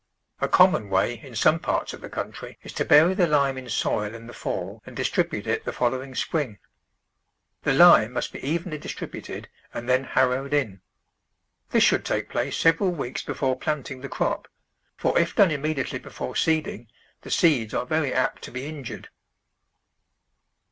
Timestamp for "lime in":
3.27-3.69